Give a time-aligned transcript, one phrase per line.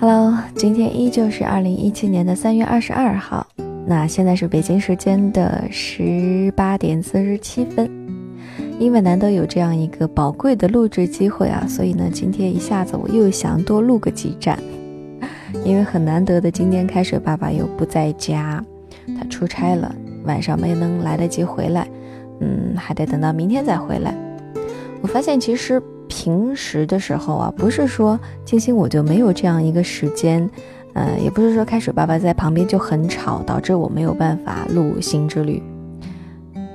[0.00, 3.44] Hello，今天依旧是二零一七年的三月二十二号，
[3.84, 7.90] 那现在是北京时间的十八点四十七分。
[8.78, 14.56] 因为难得有这样一个宝贵的录制机会啊，所以呢，今天一下子我又想多录个几站。
[15.64, 18.64] 因为很难得的，今天开水爸爸又不在家，
[19.18, 21.88] 他出差了，晚上没能来得及回来，
[22.38, 24.14] 嗯，还得等到明天再回来。
[25.00, 25.82] 我发现其实。
[26.28, 30.46] 平时的时候啊，不是说静心我就没有这样一个时间，
[30.92, 35.62] 呃，也不是说开水爸爸在旁边就很吵，导致我没有办法录心之旅。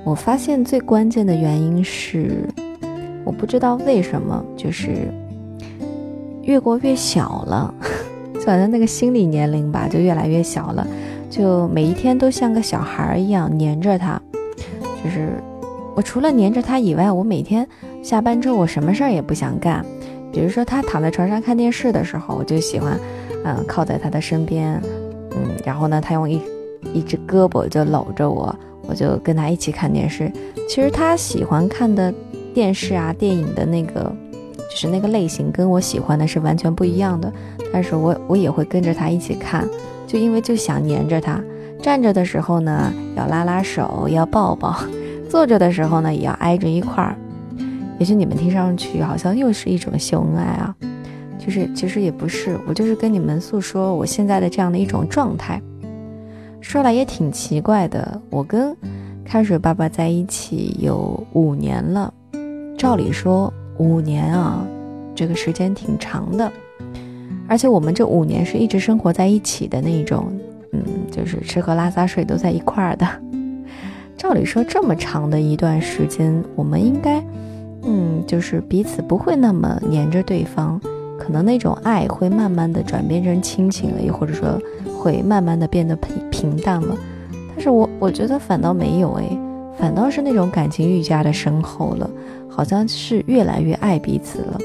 [0.04, 2.48] 我发现最关键的原因是，
[3.24, 5.08] 我不知道为什么，就是
[6.42, 7.72] 越过越小了，
[8.34, 10.84] 就好像那个心理年龄吧，就越来越小了，
[11.30, 14.20] 就每一天都像个小孩一样黏着他，
[15.04, 15.28] 就是
[15.94, 17.64] 我除了黏着他以外，我每天。
[18.04, 19.82] 下班之后我什么事儿也不想干，
[20.30, 23.00] 比如说他躺在床上看电视的时候，我就喜欢，
[23.44, 24.78] 嗯，靠在他的身边，
[25.30, 26.38] 嗯，然后呢，他用一
[26.92, 28.54] 一只胳膊就搂着我，
[28.86, 30.30] 我就跟他一起看电视。
[30.68, 32.12] 其实他喜欢看的
[32.52, 34.14] 电视啊、电影的那个，
[34.70, 37.32] 就是那个类型，跟我喜欢的是完全不一样的。
[37.72, 39.66] 但是我我也会跟着他一起看，
[40.06, 41.40] 就因为就想黏着他。
[41.80, 44.74] 站着的时候呢，要拉拉手，要抱抱；
[45.26, 47.16] 坐着的时候呢，也要挨着一块儿。
[47.98, 50.74] 也许你们听上去好像又是一种秀恩爱啊，
[51.38, 55.60] 就是其实也不是，我就是跟你们诉说我现在的这样的一种状态。
[56.60, 58.74] 说来也挺奇怪的，我跟
[59.24, 62.12] 开水爸爸在一起有五年了，
[62.76, 64.66] 照理说五年啊，
[65.14, 66.50] 这个时间挺长的，
[67.46, 70.32] 而且我们这五年是一直生活在一起的那一种，
[70.72, 73.06] 嗯，就是吃喝拉撒睡都在一块儿的。
[74.16, 77.22] 照理说这么长的一段时间，我们应该。
[77.86, 80.80] 嗯，就是彼此不会那么黏着对方，
[81.18, 84.58] 可能那种爱会慢慢的转变成亲情了，又或者说
[84.98, 86.96] 会慢慢的变得平平淡了。
[87.54, 89.38] 但是我我觉得反倒没有诶，
[89.78, 92.10] 反倒是那种感情愈加的深厚了，
[92.48, 94.58] 好像是越来越爱彼此了。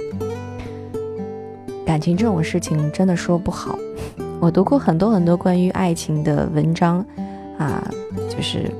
[1.85, 3.77] 感情这种事情真的说不好，
[4.39, 7.05] 我读过很多很多关于爱情的文章，
[7.57, 7.83] 啊，
[8.29, 8.71] 就是。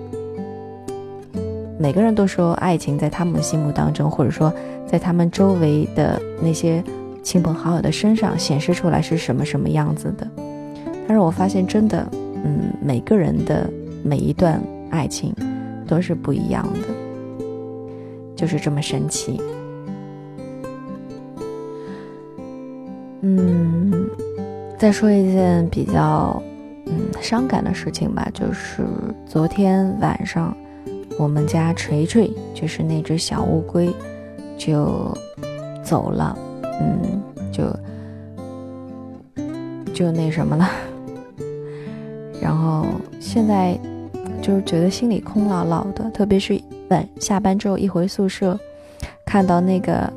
[1.81, 4.53] 每个人都说爱情在他们心目当中，或者说
[4.85, 6.83] 在他们周围的那些
[7.23, 10.27] 亲朋好友的身上显示出来是什么什么样子的。
[11.07, 13.69] 但是我发现真的，嗯，每个人的
[14.03, 15.33] 每一段爱情
[15.87, 17.45] 都是不一样的，
[18.35, 19.39] 就是这么神奇。
[23.21, 24.09] 嗯，
[24.77, 26.43] 再说一件比较
[26.87, 28.85] 嗯伤感的事情吧，就是
[29.25, 30.53] 昨天晚上。
[31.19, 33.93] 我们家锤锤就是那只小乌龟，
[34.57, 35.13] 就
[35.83, 36.33] 走了，
[36.79, 37.21] 嗯，
[37.51, 37.65] 就
[39.93, 40.69] 就那什么了。
[42.41, 42.85] 然后
[43.19, 43.77] 现在
[44.41, 46.57] 就是觉得心里空落落的，特别是
[46.87, 48.57] 晚下班之后一回宿舍，
[49.25, 50.09] 看到那个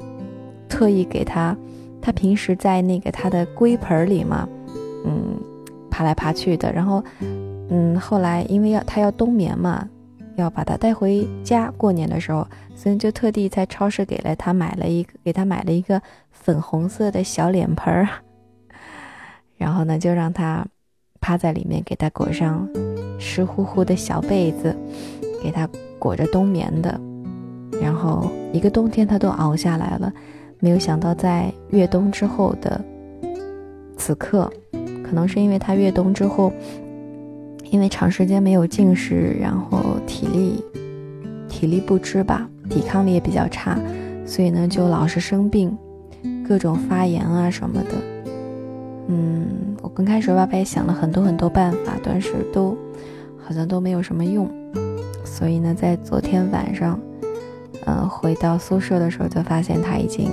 [0.69, 1.57] 特意给他，
[2.01, 4.49] 他平时在那个他的龟盆里嘛，
[5.05, 5.35] 嗯，
[5.91, 6.73] 爬来爬去的。
[6.73, 7.03] 然后，
[7.71, 9.89] 嗯，后来因为要他要冬眠嘛。
[10.37, 16.01] 要把它带回家过年的时候，所以就特地在超市给了他买了一个，给他买了一个
[16.31, 18.09] 粉红色的小脸盆儿，
[19.59, 20.67] 然后呢，就让他
[21.21, 22.69] 趴在里面，给他裹上
[23.19, 24.77] 湿乎乎的小被子，
[25.43, 26.99] 给他裹着冬眠的，
[27.81, 30.13] 然后一个冬天他都熬下来了，
[30.59, 32.83] 没有想到在越冬之后的
[33.97, 34.51] 此刻，
[35.05, 36.53] 可能是因为他越冬之后。
[37.73, 40.63] 因为长时间没有进食，然后体力
[41.49, 43.79] 体力不支吧，抵抗力也比较差，
[44.27, 45.75] 所以呢就老是生病，
[46.47, 47.91] 各种发炎啊什么的。
[49.09, 49.49] 嗯，
[49.81, 52.77] 我刚开始爸爸也想了很多很多办法，但是都
[53.43, 54.47] 好像都没有什么用。
[55.25, 57.01] 所以呢，在昨天晚上，
[57.87, 60.31] 嗯，回到宿舍的时候就发现他已经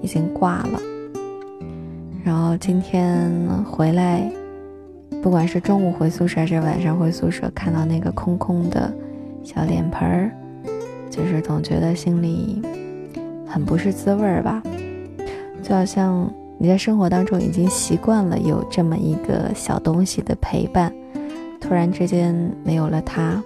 [0.00, 0.80] 已经挂了。
[2.24, 3.30] 然后今天
[3.64, 4.32] 回来。
[5.24, 8.92] 不管是中午回宿舍还是晚上回宿舍，看到那个空空的
[9.42, 10.30] 小脸盆儿，
[11.08, 12.60] 就是总觉得心里
[13.46, 14.62] 很不是滋味儿吧。
[15.62, 20.92] 就好像你在生活当中已经习惯了有这么一个小东西的陪伴，
[21.58, 23.42] 突然之间没有了它，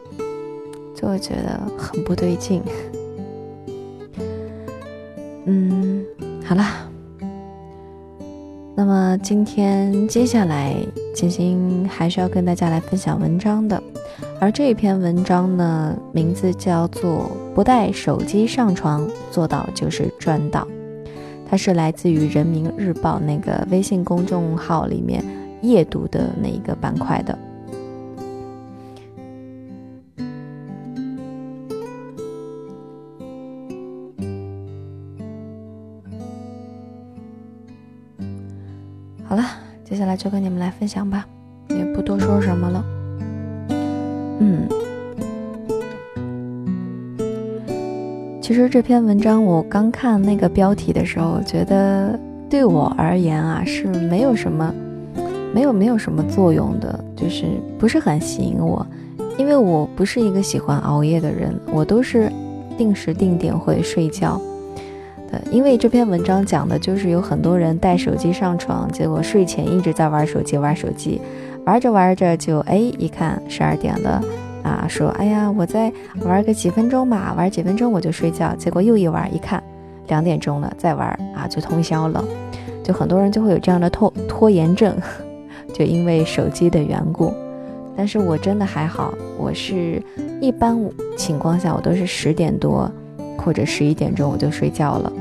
[0.96, 2.60] 就会觉得很不对劲。
[5.46, 6.04] 嗯，
[6.44, 6.87] 好了。
[8.78, 10.72] 那么今天接下来，
[11.12, 13.82] 金星还是要跟大家来分享文章的，
[14.38, 20.60] 而这篇文章呢，名字叫做《不带手机上床，做到就是赚到》。
[21.50, 25.24] 它是来自于人民日报那个微信公众号里面
[25.60, 27.36] 夜读的那一个板块的。
[39.38, 39.44] 了，
[39.84, 41.24] 接下来就跟你们来分享吧，
[41.70, 42.84] 也不多说什么了。
[44.40, 44.68] 嗯。
[48.42, 52.18] 其实这篇文章我刚看那个标题的时候，觉得
[52.50, 54.74] 对我而言啊是没有什么，
[55.54, 57.46] 没有没有什么作用的，就是
[57.78, 58.84] 不是很吸引我，
[59.38, 62.32] 因为我不是一个喜欢熬夜的人，我都是
[62.76, 64.40] 定时定点会睡觉
[65.50, 71.20] 因为这篇文章讲的就是有很多人带手机上床，结果睡前一直在玩手机，玩手机，
[71.64, 74.22] 玩着玩着就哎一看十二点了。
[74.64, 75.90] 啊，说哎呀，我再
[76.22, 78.54] 玩个几分钟吧，玩几分钟我就睡觉。
[78.56, 79.62] 结果又一玩，一看
[80.08, 82.22] 两点钟了，再玩啊就通宵了。
[82.82, 84.94] 就很多人就会有这样的拖拖延症，
[85.72, 87.32] 就因为手机的缘故。
[87.96, 90.02] 但是我真的还好，我是
[90.40, 90.78] 一般
[91.16, 92.90] 情况下我都是十点多
[93.38, 95.12] 或者十一点钟我就睡觉了。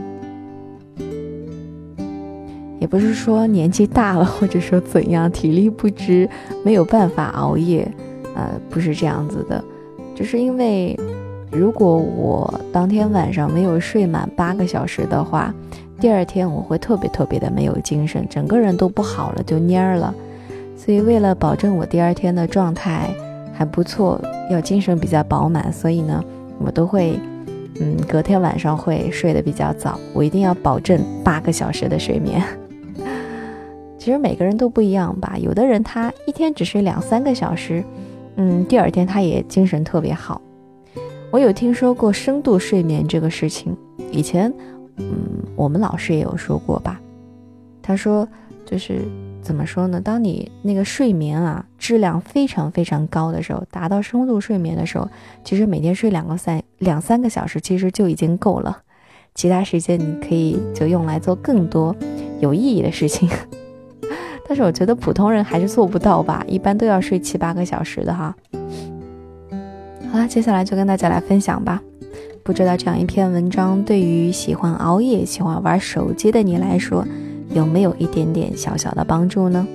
[2.80, 6.30] 也不是说年纪大了，或者说怎样体力不支
[6.64, 7.90] 没有办法熬夜。
[8.36, 9.64] 呃，不是这样子的，
[10.14, 10.96] 就是因为
[11.52, 15.52] 如果我当天晚上没有睡满八个小时的话，
[16.00, 20.14] 第二天我会特别特别的没有精神，整个人都不好了，就蔫儿了。
[20.76, 23.10] 所以为了保证我第二天的状态
[23.52, 24.22] 还不错，
[24.52, 26.24] 要精神比较饱满，所以呢，
[26.60, 27.20] 我都会，
[27.80, 32.44] 嗯，隔天晚上会睡得比较早，我一定要保证八个小时的睡眠。
[33.98, 37.84] 其实每个人都不一样吧，有的人他一天只睡两三个小时。
[38.38, 40.42] 嗯，第二天他也精神特别好。
[41.32, 43.76] 我有听说过深度睡眠这个事情，
[44.12, 44.54] 以前，
[44.96, 45.08] 嗯，
[45.56, 47.02] 我们老师也有说过吧。
[47.82, 48.28] 他说，
[48.66, 49.02] 就是
[49.48, 50.02] 怎么说呢？
[50.02, 55.10] 当你那个睡眠啊质量非常非常高的时候，达到深度睡眠的时候，
[55.42, 58.80] 其实每天睡两个三两三个小时，其实就已经够了。
[59.34, 61.96] 其他时间你可以就用来做更多
[62.42, 63.30] 有意义的事情。
[64.46, 68.36] 但是我觉得普通人还是做不到吧，一般都要睡七八个小时的哈。
[70.12, 71.82] 好了，接下来就跟大家来分享吧。
[72.44, 77.08] 不知道这样一篇文章对于喜欢熬夜、喜欢玩手机的你来说，
[77.54, 79.68] 有没有一点点小小的帮助呢？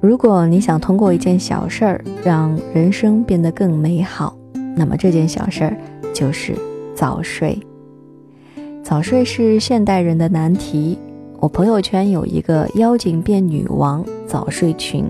[0.00, 4.34] 如果你想通过一件小事儿让人生变得更美好，
[4.74, 5.76] 那么这件小事儿
[6.14, 6.54] 就是
[6.94, 7.58] 早睡。
[8.82, 10.98] 早睡是现代人的难题。
[11.38, 15.04] 我朋友圈有一个“妖精变女王”早睡群，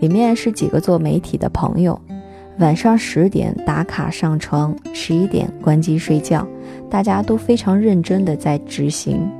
[0.00, 2.00] 里面是几个做媒体的朋友，
[2.58, 6.46] 晚上十点打卡上床，十一点关机睡觉，
[6.88, 9.30] 大家都非常认真的在执行。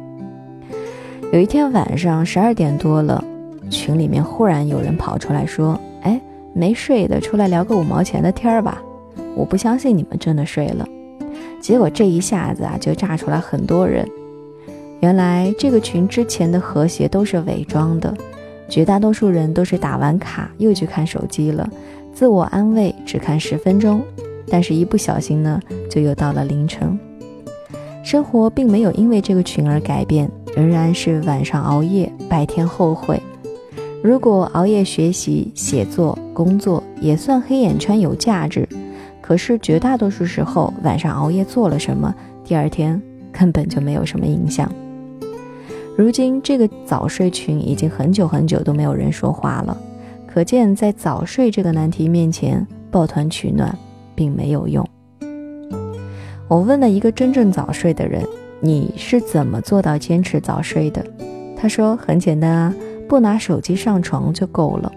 [1.33, 3.25] 有一天晚上十二点多了，
[3.71, 6.21] 群里面忽然有人跑出来说：“哎，
[6.53, 8.83] 没睡的出来聊个五毛钱的天儿吧！”
[9.35, 10.87] 我不相信你们真的睡了。
[11.59, 14.07] 结果这一下子啊，就炸出来很多人。
[15.01, 18.15] 原来这个群之前的和谐都是伪装的，
[18.69, 21.69] 绝大多数人都是打完卡又去看手机了，
[22.17, 24.03] 自我安慰只看十分钟，
[24.49, 25.61] 但是一不小心呢，
[25.91, 26.99] 就又到了凌晨。
[28.03, 33.21] 生活并没有因为这个群而改变，仍然是晚上熬夜，白天后悔。
[34.03, 38.67] 如果熬夜学习、写作、工作也算黑眼圈有价值。
[39.21, 42.99] 可是绝大多数时候，晚上熬夜做了什么，第二天
[43.31, 44.73] 根本就没有什么影响。
[45.95, 49.77] 如今这个早睡群已经很久很久都没有人说话了，
[50.37, 53.75] 可见在早睡这个难题面前，抱团取暖
[54.15, 54.87] 并没有用。
[56.47, 58.23] 我问了一个真正早睡的人
[58.61, 61.03] ：“你是怎么做到坚持早睡的？”
[61.57, 62.75] 他说：“很简单啊，
[63.09, 64.93] 不拿手机上床就够了。”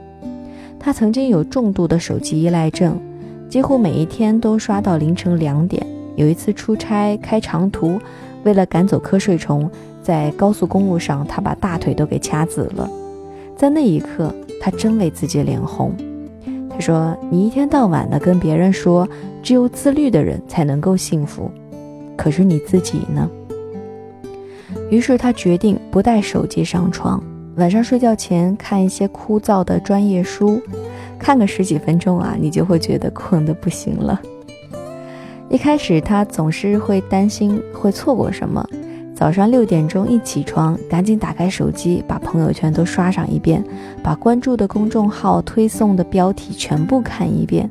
[0.78, 3.00] 他曾经有重度的手机依赖症。
[3.48, 5.82] 几乎每一天都刷到凌晨两点。
[6.18, 7.98] 有一次出差开长途，
[8.44, 9.72] 为了赶走瞌睡虫，
[10.04, 12.90] 在高速公路上，他把大腿都给掐紫了。
[13.60, 15.94] 在那一刻，他真为自己脸红。
[16.70, 19.06] 他说：“你一天到晚的跟别人说，
[19.44, 21.52] 只有自律的人才能够幸福，
[22.16, 23.30] 可是你自己呢？”
[24.90, 27.22] 于是他决定不带手机上床，
[27.58, 30.62] 晚上睡觉前看一些枯燥的专业书。
[31.20, 34.22] 看个十几分钟啊，你就会觉得困得不行了。
[35.50, 38.66] 一开始他总是会担心会错过什么，
[39.20, 43.62] 早上六点钟一起床，赶紧打开手机，把朋友圈都刷上一遍，
[44.02, 47.70] 把关注的公众号推送的标题全部看一遍。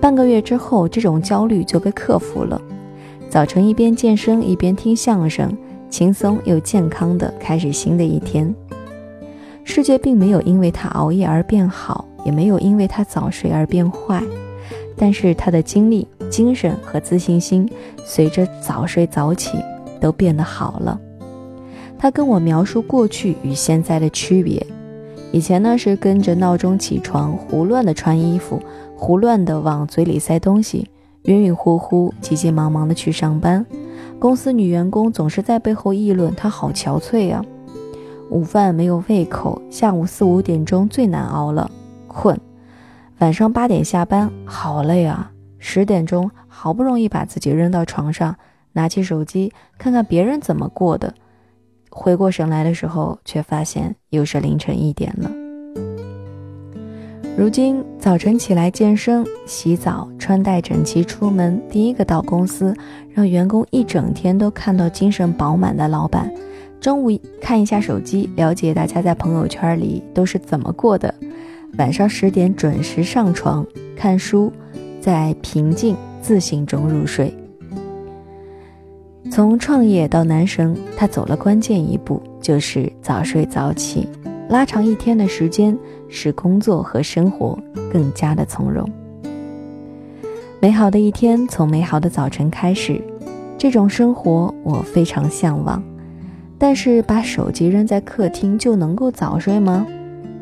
[0.00, 2.60] 半个月之后，这种焦虑就被克服了。
[3.30, 5.56] 早晨一边健身一边听相声，
[5.88, 8.52] 轻松又健康的开始新的一天。
[9.62, 14.20] 世界并没有因为他熬夜而变好，也没有因为他早睡而变坏，
[14.96, 17.70] 但是他的精力、精神和自信心
[18.04, 19.56] 随着早睡早起
[20.00, 21.00] 都变得好了。
[21.98, 24.66] 他跟我描述过去与现在的区别：
[25.32, 28.60] 以前呢是跟着闹钟起床，胡乱的穿衣服，
[28.94, 30.90] 胡乱的往嘴里塞东西，
[31.22, 33.64] 晕晕乎乎、急急忙忙的去上班。
[34.18, 37.42] 公司女员工总是在背后议论他好憔悴呀。
[38.30, 41.70] 午饭没有胃口，下午四五点钟最难熬了，
[42.08, 42.38] 困。
[43.18, 45.30] 晚上八点下班，好累啊。
[45.58, 48.36] 十点钟好不容易把自己扔到床上，
[48.76, 51.14] 拿起手机看看别人怎么过的，
[51.90, 55.30] 回过神来的时候，却发现又是凌晨一点了。
[57.38, 62.76] 如今早晨起来健身、洗澡、穿戴整齐出门，第一个到公司，
[63.14, 66.30] 让员工一整天都看到精神饱满的老板。
[66.78, 71.14] 中午看一下手机，了解大家在朋友圈里都是怎么过的。
[71.78, 73.66] 晚上十点准时上床
[73.96, 74.52] 看书，
[75.00, 77.34] 在平静自信中入睡。
[79.30, 84.08] 从创业到男神，他走了关键一步，就是早睡早起，
[84.48, 85.76] 拉长一天的时间，
[86.08, 87.58] 使工作和生活
[87.92, 88.88] 更加的从容。
[90.58, 92.98] 美好的一天从美好的早晨开始，
[93.58, 95.82] 这种生活我非常向往。
[96.58, 99.86] 但是把手机扔在客厅就能够早睡吗？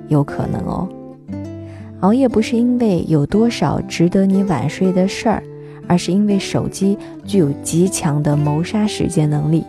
[0.07, 0.89] 有可能哦。
[2.01, 5.43] 熬夜不是因为有多少值得你晚睡的事儿，
[5.87, 9.65] 而是因为手机具有极强的谋杀时间能力。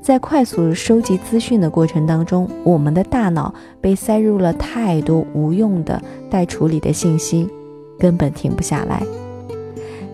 [0.00, 7.48] 在快速收集资讯的过程当中，我们的大脑被塞入了太多无用的待处理的信息，
[7.98, 9.02] 根本停不下来。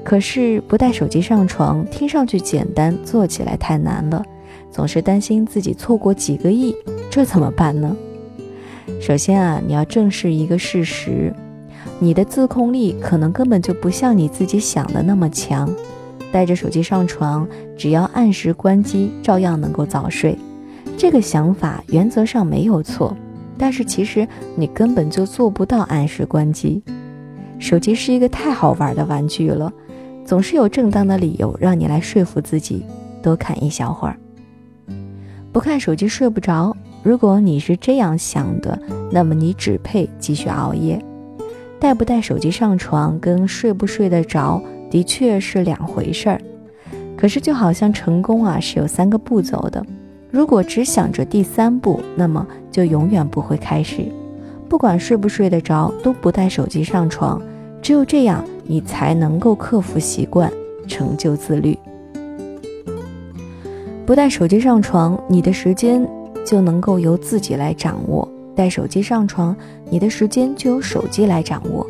[0.04, 4.24] 可是不带手机上床，听上去简单，做起来太难了。
[4.70, 6.74] 总是担心自己错过几个亿，
[7.10, 7.96] 这怎么办呢？
[9.00, 11.34] 首先啊，你要正视一个事实，
[12.00, 15.72] 你的自控力可能根本就不像你自己想的那么强。
[16.32, 20.38] 带着手机上床，只要按时关机，照样能够早睡。
[20.96, 23.16] 这个想法原则上没有错，
[23.58, 26.82] 但是其实你根本就做不到按时关机。
[27.58, 29.72] 手机是一个太好玩的玩具了，
[30.24, 32.86] 总是有正当的理由让你来说服自己
[33.22, 34.16] 多看一小会儿。
[35.52, 38.80] 不看手机睡不着，如果你是这样想的，
[39.10, 41.04] 那么你只配继续熬夜。
[41.80, 46.40] 带不带手机上床跟睡不睡得着的确是两回事儿。
[47.16, 49.84] 可是就好像成功啊是有三个步骤的，
[50.30, 54.04] 如果只想着第三步，那么就永远不会开始。
[54.68, 57.42] 不管睡不睡得着，都不带手机上床，
[57.82, 60.52] 只有这样，你才能够克服习惯，
[60.86, 61.76] 成就自律。
[64.06, 66.06] 不带手机上床，你的时间
[66.44, 69.56] 就能够由自己来掌握；带手机上床，
[69.88, 71.86] 你的时间就由手机来掌握。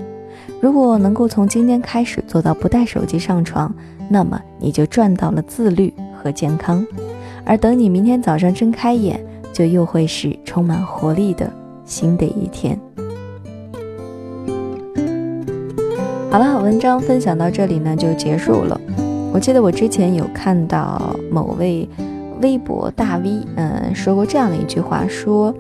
[0.61, 3.75] 如果能够从今天开始做到不带手机上床，
[4.09, 6.87] 那么你就赚到了自律和健康。
[7.45, 11.51] 而等你明天早上睁开眼，就又会是充满活力的
[11.85, 12.79] 新的一天。
[16.31, 18.81] 好了，文章分享到这里呢就结束了。
[19.33, 21.89] 我记得我之前有看到某位。
[22.43, 25.55] 微博大 V，嗯，说过这样的一句话，说，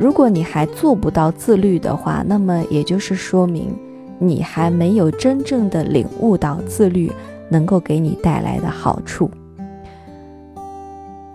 [0.00, 3.68] 如果你还做不到自律的话，那么也就是说明
[4.18, 7.12] 你还没有真正的领悟到自律
[7.50, 9.30] 能够给你带来的好处。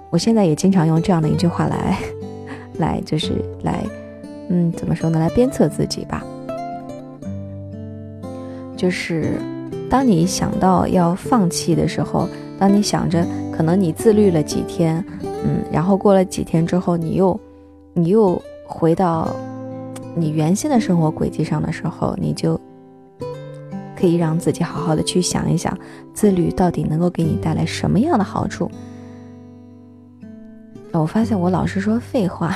[0.10, 2.00] 我现在也经常用这样的一句话来，
[2.80, 3.86] 来就是来，
[4.50, 5.20] 嗯，怎么说呢？
[5.20, 6.26] 来鞭策自己吧。
[8.76, 9.34] 就是
[9.92, 13.24] 当你想到要放弃的时候，当你想着。
[13.56, 17.40] 可能你自律了几天，嗯，然后过了几天之后，你又，
[17.94, 19.36] 你又回到
[20.16, 22.60] 你原先的生活轨迹上的时候，你就
[23.96, 25.78] 可以让自己好好的去想一想，
[26.14, 28.70] 自律到底能够给你带来什么样的好处。
[30.92, 32.56] 我发现我老是说废话，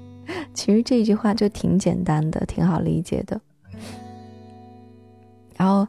[0.54, 3.40] 其实这句话就挺简单的，挺好理解的。
[5.56, 5.86] 然后。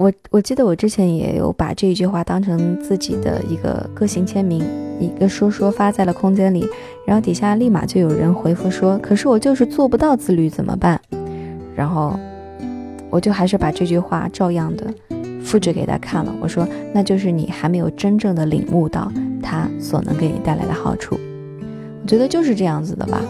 [0.00, 4.64] 我我记得我之前也有把这一句话当成自己的一个个性签名，
[4.98, 6.66] 一个说说发在了空间里，
[7.04, 10.98] 然后底下立马就有人回复说：“可是我就是做不到自律，怎么办？”
[11.76, 12.18] 然后
[13.10, 14.86] 我就还是把这句话照样的
[15.42, 21.20] 复制给他看了，我说：“那就是你还没有真正的领悟到它所能给你带来的好处。”
[22.02, 23.20] 我觉得就是这样子的吧。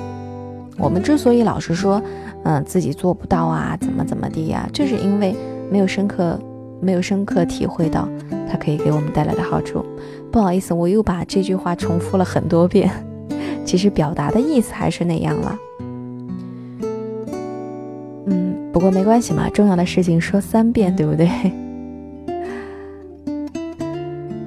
[0.78, 2.00] 我们之所以老是说，
[2.44, 5.34] 嗯，自己做不到啊，怎么怎么地呀，就是因为
[5.68, 6.38] 没有深刻。
[6.80, 8.08] 没有深刻体会到
[8.50, 9.84] 它可以给我们带来的好处。
[10.32, 12.90] 不好意思，我又把这句话重复了很多遍，
[13.64, 15.58] 其实表达的意思还是那样了。
[18.26, 21.28] 嗯，不过没关系嘛，重要的事情说三遍，对不对？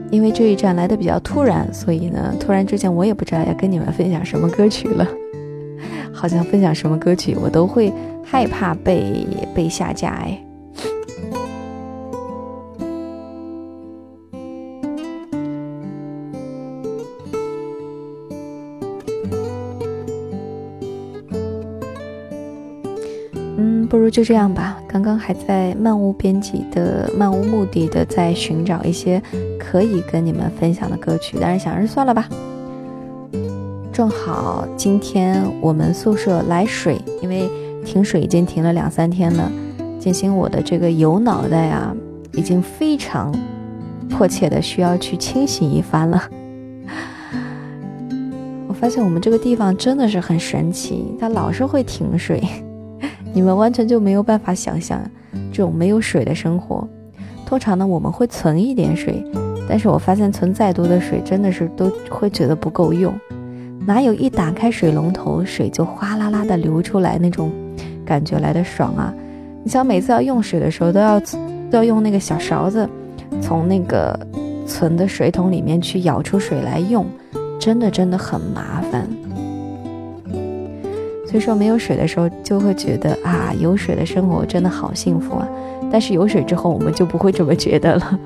[0.10, 5.08] 因为这一站来的比较突然，所以呢，突然之间我也不知道要跟你们分享什么歌曲了。
[6.13, 7.92] 好像分享什么歌曲，我都会
[8.24, 10.40] 害怕被被下架哎。
[23.94, 24.82] 不如就这样吧。
[24.88, 29.22] 刚刚还在漫无边际的、漫无目的的在寻找一些
[29.60, 32.28] 可以跟你们分享的歌曲，但是想着算了吧。
[33.92, 37.48] 正好今天我们宿舍来水，因为
[37.86, 39.52] 停水已经停了两三天了。
[40.00, 41.96] 进行我的这个油脑袋啊，
[42.32, 43.32] 已经非常
[44.10, 46.20] 迫切的需要去清洗一番了。
[48.68, 52.42] 我发现我们这个地方真的是很神奇，它老是会停水。
[53.34, 55.02] 你们完全就没有办法想象
[55.52, 56.88] 这种没有水的生活。
[57.46, 59.24] 通常呢，我们会存一点水，
[59.68, 63.13] 但是我发现存再多的水，真的是都会觉得不够用。
[63.86, 67.52] 哪有一打开水龙头，水就哗啦啦的流出来那种
[68.06, 69.13] 感觉来的爽啊！
[69.63, 72.88] 你想每次要用水的时候，都要都要用那个小勺子，
[73.42, 74.18] 从那个
[74.66, 77.06] 存的水桶里面去舀出水来用，
[77.60, 79.08] 真的真的很麻烦。
[81.34, 85.50] 所以说没有水的时候，就会觉得啊，有水的生活真的好幸福啊！
[85.92, 88.20] 但是有水之后，我们就不会这么觉得了。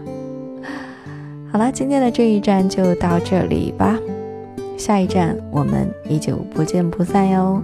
[1.49, 3.97] 好了，今天的这一站就到这里吧，
[4.77, 7.63] 下一站我们依旧不见不散哟。